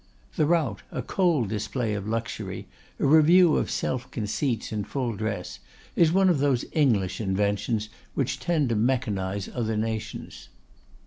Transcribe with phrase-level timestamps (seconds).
[0.35, 2.67] The Rout, a cold display of luxury,
[2.97, 5.59] a review of self conceits in full dress,
[5.95, 10.49] is one of those English inventions which tend to mechanize other nations.